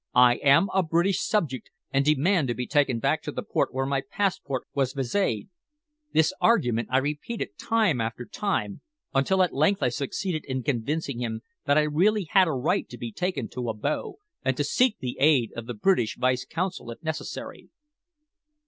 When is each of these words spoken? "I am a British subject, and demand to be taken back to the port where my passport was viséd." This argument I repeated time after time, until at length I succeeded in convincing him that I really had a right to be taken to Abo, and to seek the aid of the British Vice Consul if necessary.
"I 0.15 0.37
am 0.37 0.67
a 0.73 0.81
British 0.81 1.21
subject, 1.21 1.69
and 1.91 2.03
demand 2.03 2.47
to 2.47 2.55
be 2.55 2.65
taken 2.65 2.97
back 2.99 3.21
to 3.21 3.31
the 3.31 3.43
port 3.43 3.71
where 3.71 3.85
my 3.85 4.01
passport 4.09 4.67
was 4.73 4.95
viséd." 4.95 5.49
This 6.11 6.33
argument 6.41 6.87
I 6.91 6.97
repeated 6.97 7.49
time 7.59 8.01
after 8.01 8.25
time, 8.25 8.81
until 9.13 9.43
at 9.43 9.53
length 9.53 9.83
I 9.83 9.89
succeeded 9.89 10.43
in 10.45 10.63
convincing 10.63 11.19
him 11.21 11.41
that 11.65 11.77
I 11.77 11.83
really 11.83 12.23
had 12.23 12.47
a 12.47 12.53
right 12.53 12.89
to 12.89 12.97
be 12.97 13.11
taken 13.11 13.47
to 13.49 13.69
Abo, 13.71 14.15
and 14.43 14.57
to 14.57 14.63
seek 14.63 14.97
the 14.97 15.17
aid 15.19 15.51
of 15.55 15.67
the 15.67 15.75
British 15.75 16.17
Vice 16.17 16.45
Consul 16.49 16.89
if 16.89 17.03
necessary. 17.03 17.69